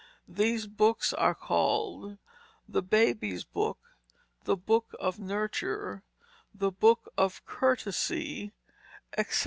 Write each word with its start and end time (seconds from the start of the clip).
These 0.27 0.65
books 0.65 1.13
are 1.13 1.35
called 1.35 2.17
The 2.67 2.81
Babees 2.81 3.43
Boke, 3.45 3.95
The 4.45 4.57
Boke 4.57 4.95
of 4.99 5.19
Nurture, 5.19 6.01
The 6.55 6.71
Boke 6.71 7.09
of 7.19 7.45
Curteseye, 7.45 8.49
etc. 9.15 9.39